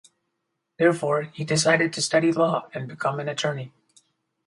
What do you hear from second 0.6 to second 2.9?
Therefore, he decided to study law and